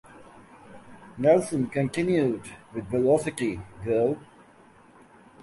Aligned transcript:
Nelson 1.19 1.67
continued 1.69 2.41
with 2.73 2.89
Velocity 2.89 3.61
Girl. 3.85 4.17